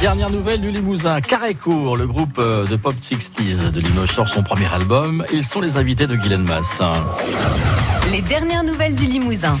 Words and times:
Dernière 0.00 0.30
nouvelle 0.30 0.60
du 0.60 0.70
Limousin, 0.70 1.20
Carré-Court, 1.20 1.96
le 1.96 2.06
groupe 2.06 2.38
euh, 2.38 2.66
de 2.66 2.76
pop 2.76 2.94
60s 2.94 3.70
de 3.70 3.80
Limoges 3.80 4.12
sort 4.12 4.28
son 4.28 4.42
premier 4.42 4.66
album. 4.72 5.24
Ils 5.32 5.44
sont 5.44 5.60
les 5.60 5.78
invités 5.78 6.06
de 6.06 6.14
Guylaine 6.16 6.42
Mass. 6.44 6.80
Les 8.10 8.20
dernières 8.20 8.62
nouvelles 8.62 8.94
du 8.94 9.06
Limousin. 9.06 9.56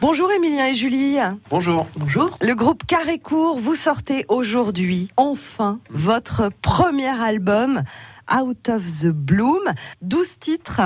Bonjour 0.00 0.30
Emilien 0.32 0.66
et 0.66 0.74
Julie. 0.74 1.16
Bonjour. 1.50 1.86
Bonjour. 1.96 2.36
Le 2.40 2.54
groupe 2.54 2.84
Carré-Court, 2.86 3.58
vous 3.58 3.74
sortez 3.74 4.24
aujourd'hui, 4.28 5.08
enfin, 5.18 5.78
votre 5.90 6.50
premier 6.62 7.08
album, 7.08 7.82
Out 8.34 8.70
of 8.70 8.82
the 9.02 9.08
Bloom. 9.08 9.60
12 10.02 10.38
titres. 10.40 10.80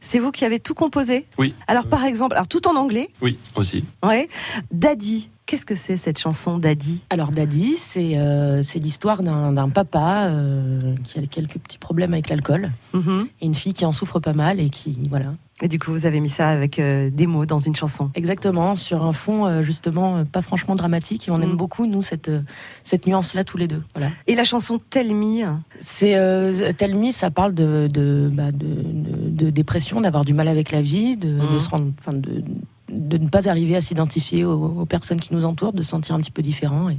C'est 0.00 0.18
vous 0.18 0.30
qui 0.30 0.44
avez 0.46 0.60
tout 0.60 0.74
composé? 0.74 1.26
Oui. 1.36 1.54
Alors 1.66 1.86
par 1.86 2.04
exemple, 2.04 2.34
alors 2.34 2.48
tout 2.48 2.66
en 2.68 2.76
anglais, 2.76 3.10
Oui, 3.20 3.38
aussi. 3.54 3.84
ouais. 4.02 4.28
Daddy. 4.72 5.28
Qu'est-ce 5.48 5.64
que 5.64 5.74
c'est 5.74 5.96
cette 5.96 6.18
chanson 6.18 6.58
Daddy? 6.58 7.00
Alors 7.08 7.30
Daddy, 7.30 7.76
c'est 7.78 8.18
euh, 8.18 8.60
l'histoire 8.74 9.22
d'un 9.22 9.70
papa 9.70 10.26
euh, 10.26 10.94
qui 11.04 11.18
a 11.18 11.22
quelques 11.26 11.56
petits 11.58 11.78
problèmes 11.78 12.12
avec 12.12 12.28
l'alcool 12.28 12.70
Mhm. 12.92 13.28
et 13.40 13.46
une 13.46 13.54
fille 13.54 13.72
qui 13.72 13.86
en 13.86 13.92
souffre 13.92 14.20
pas 14.20 14.34
mal 14.34 14.60
et 14.60 14.68
qui 14.68 14.98
voilà 15.08 15.32
Et 15.62 15.68
du 15.68 15.78
coup, 15.78 15.90
vous 15.90 16.04
avez 16.04 16.20
mis 16.20 16.28
ça 16.28 16.50
avec 16.50 16.78
euh, 16.78 17.08
des 17.08 17.26
mots 17.26 17.46
dans 17.46 17.56
une 17.56 17.74
chanson. 17.74 18.10
exactement 18.14 18.74
sur 18.74 19.02
un 19.02 19.12
fond 19.12 19.46
euh, 19.46 19.62
justement 19.62 20.22
pas 20.26 20.42
franchement 20.42 20.74
dramatique 20.74 21.28
et 21.28 21.30
on 21.30 21.38
Mm. 21.38 21.42
aime 21.44 21.56
beaucoup 21.56 21.86
nous 21.86 22.02
cette 22.02 22.30
cette 22.84 23.06
nuance 23.06 23.32
là 23.32 23.42
tous 23.42 23.56
les 23.56 23.68
deux. 23.68 23.82
Voilà. 23.94 24.10
Et 24.26 24.34
la 24.34 24.44
chanson 24.44 24.78
Tell 24.90 25.14
Me, 25.14 25.46
C'est 25.78 26.12
Tell 26.76 26.94
Me, 26.94 27.10
ça 27.10 27.30
parle 27.30 27.54
de 27.54 27.88
de, 27.90 28.28
bah, 28.30 28.52
de, 28.52 28.66
de- 28.66 29.30
de 29.30 29.48
dépression, 29.50 30.02
d'avoir 30.02 30.26
du 30.26 30.34
mal 30.34 30.46
avec 30.48 30.70
la 30.72 30.82
vie, 30.82 31.16
de, 31.16 31.30
Mhm. 31.30 31.54
de 31.54 31.58
se 31.58 31.68
rendre, 31.70 31.90
enfin 31.98 32.12
de 32.12 32.44
de 32.88 33.18
ne 33.18 33.28
pas 33.28 33.48
arriver 33.48 33.76
à 33.76 33.80
s'identifier 33.82 34.44
aux, 34.44 34.52
aux 34.80 34.86
personnes 34.86 35.20
qui 35.20 35.34
nous 35.34 35.44
entourent, 35.44 35.72
de 35.72 35.82
se 35.82 35.90
sentir 35.90 36.14
un 36.14 36.20
petit 36.20 36.30
peu 36.30 36.42
différent 36.42 36.88
et 36.88 36.98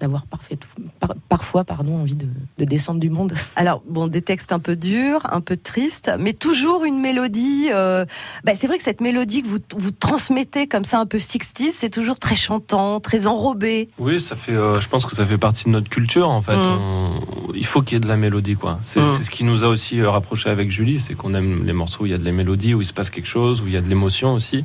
d'avoir 0.00 0.26
parfait, 0.26 0.58
par- 1.00 1.14
parfois 1.28 1.64
pardon 1.64 1.96
envie 2.00 2.16
de, 2.16 2.26
de 2.58 2.64
descendre 2.64 2.98
du 3.00 3.08
monde. 3.10 3.32
Alors, 3.56 3.82
bon, 3.88 4.08
des 4.08 4.20
textes 4.22 4.52
un 4.52 4.58
peu 4.58 4.74
durs, 4.76 5.22
un 5.32 5.40
peu 5.40 5.56
tristes, 5.56 6.10
mais 6.18 6.32
toujours 6.32 6.84
une 6.84 6.98
mélodie. 7.00 7.68
euh, 7.72 8.04
bah, 8.44 8.52
c'est 8.56 8.66
vrai 8.66 8.78
que 8.78 8.84
cette 8.84 9.00
mélodie 9.00 9.42
que 9.42 9.48
vous, 9.48 9.58
vous 9.76 9.90
transmettez 9.90 10.66
comme 10.66 10.84
ça, 10.84 10.98
un 10.98 11.06
peu 11.06 11.18
60 11.18 11.70
c'est 11.72 11.90
toujours 11.90 12.18
très 12.18 12.34
chantant, 12.36 13.00
très 13.00 13.26
enrobé. 13.26 13.88
Oui, 13.98 14.20
ça 14.20 14.36
fait. 14.36 14.52
euh, 14.52 14.80
je 14.80 14.88
pense 14.88 15.06
que 15.06 15.14
ça 15.14 15.24
fait 15.24 15.38
partie 15.38 15.64
de 15.64 15.70
notre 15.70 15.88
culture 15.88 16.28
en 16.28 16.40
fait. 16.40 16.56
Mm. 16.56 16.60
On- 16.60 17.20
il 17.54 17.64
faut 17.66 17.82
qu'il 17.82 17.94
y 17.94 17.96
ait 17.96 18.00
de 18.00 18.08
la 18.08 18.16
mélodie 18.16 18.54
quoi. 18.56 18.78
C'est 18.82 19.00
Mm. 19.00 19.22
ce 19.22 19.30
qui 19.30 19.44
nous 19.44 19.62
a 19.64 19.68
aussi 19.68 20.00
euh, 20.00 20.10
rapproché 20.10 20.50
avec 20.50 20.70
Julie, 20.70 20.98
c'est 21.00 21.14
qu'on 21.14 21.34
aime 21.34 21.64
les 21.64 21.72
morceaux 21.72 22.02
où 22.02 22.06
il 22.06 22.12
y 22.12 22.14
a 22.14 22.18
de 22.18 22.24
la 22.24 22.32
mélodie, 22.32 22.74
où 22.74 22.80
il 22.80 22.86
se 22.86 22.92
passe 22.92 23.10
quelque 23.10 23.28
chose, 23.28 23.62
où 23.62 23.66
il 23.66 23.72
y 23.72 23.76
a 23.76 23.80
de 23.80 23.88
l'émotion 23.88 24.34
aussi. 24.34 24.64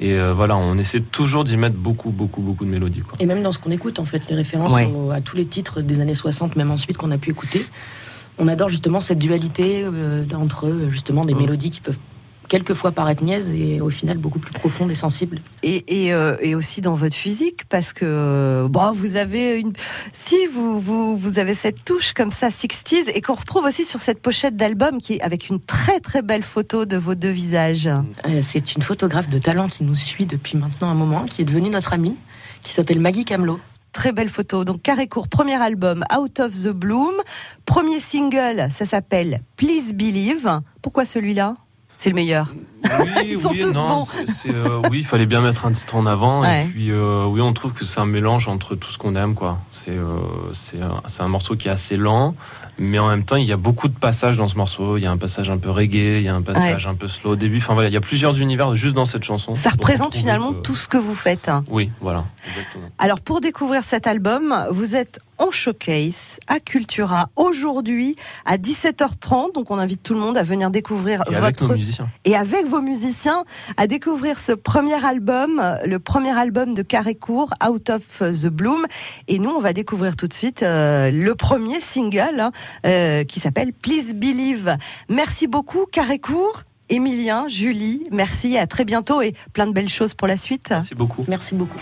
Et 0.00 0.12
euh, 0.14 0.32
voilà, 0.32 0.56
on 0.56 0.78
essaie 0.78 1.00
toujours 1.00 1.44
d'y 1.44 1.56
mettre 1.58 1.76
beaucoup, 1.76 2.10
beaucoup, 2.10 2.40
beaucoup 2.40 2.64
de 2.64 2.70
mélodie 2.70 3.00
quoi. 3.00 3.14
Et 3.20 3.26
même 3.26 3.42
dans 3.42 3.52
ce 3.52 3.58
qu'on 3.58 3.70
écoute, 3.70 3.98
en 3.98 4.04
fait, 4.06 4.28
les 4.30 4.34
références 4.36 4.72
Ouais. 4.72 4.90
au- 4.94 5.10
à 5.10 5.20
tous 5.20 5.36
les 5.36 5.44
titres 5.44 5.82
des 5.82 6.00
années 6.00 6.14
60, 6.14 6.56
même 6.56 6.70
ensuite 6.70 6.96
qu'on 6.96 7.10
a 7.10 7.18
pu 7.18 7.30
écouter, 7.30 7.66
on 8.38 8.48
adore 8.48 8.70
justement 8.70 9.00
cette 9.00 9.18
dualité 9.18 9.82
euh, 9.84 10.24
entre 10.34 10.86
justement 10.88 11.24
des 11.26 11.34
Mm. 11.34 11.38
mélodies 11.40 11.70
qui 11.70 11.80
peuvent 11.82 11.98
quelquefois 12.50 12.90
paraître 12.90 13.22
niaises 13.22 13.52
et 13.52 13.80
au 13.80 13.90
final 13.90 14.18
beaucoup 14.18 14.40
plus 14.40 14.52
profondes 14.52 14.90
et 14.90 14.96
sensibles. 14.96 15.38
Et, 15.62 16.06
et, 16.06 16.12
euh, 16.12 16.36
et 16.40 16.54
aussi 16.56 16.80
dans 16.80 16.94
votre 16.94 17.14
physique, 17.14 17.64
parce 17.68 17.92
que 17.92 18.04
euh, 18.04 18.68
bon, 18.68 18.90
vous 18.92 19.16
avez 19.16 19.58
une. 19.60 19.72
Si 20.12 20.36
vous, 20.52 20.80
vous, 20.80 21.16
vous 21.16 21.38
avez 21.38 21.54
cette 21.54 21.84
touche 21.84 22.12
comme 22.12 22.32
ça, 22.32 22.48
60s, 22.48 23.08
et 23.14 23.20
qu'on 23.22 23.34
retrouve 23.34 23.64
aussi 23.64 23.84
sur 23.84 24.00
cette 24.00 24.20
pochette 24.20 24.56
d'album 24.56 24.98
qui 24.98 25.14
est 25.14 25.20
avec 25.22 25.48
une 25.48 25.60
très 25.60 26.00
très 26.00 26.22
belle 26.22 26.42
photo 26.42 26.84
de 26.84 26.96
vos 26.96 27.14
deux 27.14 27.30
visages. 27.30 27.86
Euh, 27.86 28.40
C'est 28.42 28.74
une 28.74 28.82
photographe 28.82 29.28
de 29.28 29.38
talent 29.38 29.68
qui 29.68 29.84
nous 29.84 29.94
suit 29.94 30.26
depuis 30.26 30.58
maintenant 30.58 30.90
un 30.90 30.94
moment, 30.94 31.26
qui 31.26 31.42
est 31.42 31.44
devenue 31.44 31.70
notre 31.70 31.92
amie, 31.92 32.18
qui 32.62 32.72
s'appelle 32.72 32.98
Maggie 32.98 33.24
Camelot. 33.24 33.60
Très 33.92 34.10
belle 34.12 34.28
photo. 34.28 34.64
Donc 34.64 34.82
Carré 34.82 35.06
Court, 35.06 35.28
premier 35.28 35.54
album, 35.62 36.04
Out 36.16 36.40
of 36.40 36.52
the 36.52 36.70
Bloom. 36.70 37.14
Premier 37.64 38.00
single, 38.00 38.68
ça 38.70 38.86
s'appelle 38.86 39.40
Please 39.56 39.92
Believe. 39.94 40.60
Pourquoi 40.82 41.04
celui-là? 41.04 41.56
C'est 42.02 42.08
le 42.08 42.14
meilleur. 42.14 42.46
Oui, 42.82 42.90
Ils 43.26 43.38
sont 43.38 43.50
oui, 43.50 43.58
tous 43.60 43.74
non, 43.74 44.04
bons. 44.04 44.06
euh, 44.46 44.80
oui, 44.90 45.00
il 45.00 45.04
fallait 45.04 45.26
bien 45.26 45.42
mettre 45.42 45.66
un 45.66 45.72
titre 45.72 45.96
en 45.96 46.06
avant. 46.06 46.40
Ouais. 46.40 46.64
Et 46.64 46.68
puis, 46.70 46.90
euh, 46.90 47.26
oui, 47.26 47.42
on 47.42 47.52
trouve 47.52 47.74
que 47.74 47.84
c'est 47.84 48.00
un 48.00 48.06
mélange 48.06 48.48
entre 48.48 48.74
tout 48.74 48.90
ce 48.90 48.96
qu'on 48.96 49.14
aime, 49.16 49.34
quoi. 49.34 49.58
C'est 49.70 49.90
euh, 49.90 50.16
c'est 50.54 50.80
un, 50.80 51.02
c'est 51.06 51.22
un 51.22 51.28
morceau 51.28 51.56
qui 51.56 51.68
est 51.68 51.70
assez 51.70 51.98
lent, 51.98 52.34
mais 52.78 52.98
en 52.98 53.08
même 53.08 53.24
temps, 53.24 53.36
il 53.36 53.44
y 53.44 53.52
a 53.52 53.58
beaucoup 53.58 53.88
de 53.88 53.92
passages 53.98 54.38
dans 54.38 54.48
ce 54.48 54.56
morceau. 54.56 54.96
Il 54.96 55.02
y 55.02 55.06
a 55.06 55.10
un 55.10 55.18
passage 55.18 55.50
un 55.50 55.58
peu 55.58 55.68
reggae, 55.68 56.20
il 56.20 56.22
y 56.22 56.28
a 56.28 56.34
un 56.34 56.40
passage 56.40 56.86
un 56.86 56.94
peu 56.94 57.06
slow 57.06 57.32
au 57.32 57.36
début. 57.36 57.58
Enfin 57.58 57.74
voilà, 57.74 57.90
il 57.90 57.92
y 57.92 57.98
a 57.98 58.00
plusieurs 58.00 58.40
univers 58.40 58.74
juste 58.74 58.94
dans 58.94 59.04
cette 59.04 59.24
chanson. 59.24 59.54
Ça 59.54 59.68
représente 59.68 60.14
finalement 60.14 60.54
que- 60.54 60.62
tout 60.62 60.76
ce 60.76 60.88
que 60.88 60.96
vous 60.96 61.14
faites. 61.14 61.50
Oui, 61.68 61.90
voilà, 62.00 62.24
exactement. 62.48 62.88
Alors 62.98 63.20
pour 63.20 63.42
découvrir 63.42 63.84
cet 63.84 64.06
album, 64.06 64.54
vous 64.70 64.96
êtes 64.96 65.20
en 65.40 65.50
showcase 65.50 66.38
à 66.46 66.60
Cultura 66.60 67.30
aujourd'hui 67.34 68.14
à 68.44 68.56
17h30. 68.56 69.54
Donc 69.54 69.70
on 69.70 69.78
invite 69.78 70.02
tout 70.02 70.14
le 70.14 70.20
monde 70.20 70.38
à 70.38 70.42
venir 70.42 70.70
découvrir 70.70 71.22
Et 71.30 71.34
avec 71.34 71.58
votre 71.58 71.68
nos 71.72 71.76
musiciens. 71.76 72.08
et 72.24 72.36
avec 72.36 72.66
vos 72.66 72.80
musiciens 72.80 73.44
à 73.76 73.86
découvrir 73.86 74.38
ce 74.38 74.52
premier 74.52 75.04
album, 75.04 75.62
le 75.84 75.98
premier 75.98 76.38
album 76.38 76.74
de 76.74 76.82
Carré 76.82 77.14
Court, 77.14 77.50
Out 77.66 77.90
of 77.90 78.18
the 78.18 78.46
Bloom. 78.48 78.86
Et 79.26 79.38
nous, 79.38 79.50
on 79.50 79.60
va 79.60 79.72
découvrir 79.72 80.14
tout 80.14 80.28
de 80.28 80.34
suite 80.34 80.62
euh, 80.62 81.10
le 81.10 81.34
premier 81.34 81.80
single 81.80 82.38
hein, 82.38 82.52
euh, 82.86 83.24
qui 83.24 83.40
s'appelle 83.40 83.72
Please 83.72 84.14
Believe. 84.14 84.76
Merci 85.08 85.46
beaucoup, 85.46 85.86
Carré 85.90 86.18
Court. 86.18 86.62
Emilien, 86.90 87.46
Julie, 87.46 88.02
merci, 88.10 88.58
à 88.58 88.66
très 88.66 88.84
bientôt 88.84 89.22
et 89.22 89.32
plein 89.52 89.68
de 89.68 89.72
belles 89.72 89.88
choses 89.88 90.12
pour 90.12 90.26
la 90.26 90.36
suite. 90.36 90.66
Merci 90.70 90.96
beaucoup. 90.96 91.24
Merci 91.28 91.54
beaucoup. 91.54 91.78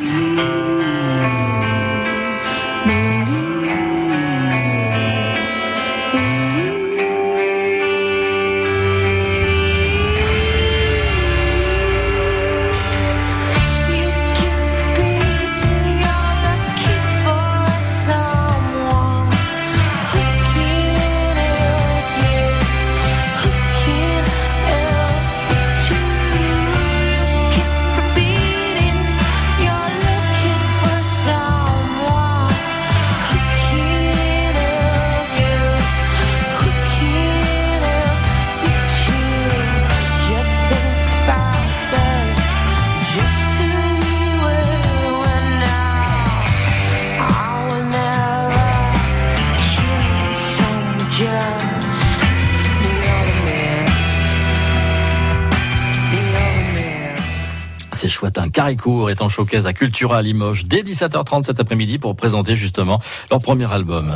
C'est 58.00 58.08
chouette, 58.08 58.38
un 58.38 58.48
Carré-Court 58.48 59.10
est 59.10 59.20
en 59.22 59.28
showcase 59.28 59.66
à 59.66 59.72
Cultura 59.72 60.18
à 60.18 60.22
Limoges 60.22 60.66
dès 60.66 60.82
17h30 60.82 61.42
cet 61.42 61.58
après-midi 61.58 61.98
pour 61.98 62.14
présenter 62.14 62.54
justement 62.54 63.00
leur 63.28 63.40
premier 63.40 63.72
album. 63.72 64.06